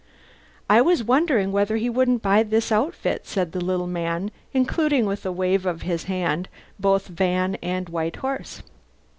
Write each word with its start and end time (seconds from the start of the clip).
"I 0.67 0.81
was 0.81 1.03
wondering 1.03 1.51
whether 1.51 1.77
he 1.77 1.87
wouldn't 1.87 2.23
buy 2.23 2.41
this 2.41 2.71
outfit," 2.71 3.27
said 3.27 3.51
the 3.51 3.63
little 3.63 3.85
man, 3.85 4.31
including, 4.51 5.05
with 5.05 5.23
a 5.27 5.31
wave 5.31 5.67
of 5.67 5.81
the 5.81 5.95
hand, 6.07 6.49
both 6.79 7.05
van 7.05 7.53
and 7.61 7.87
white 7.87 8.15
horse. 8.15 8.63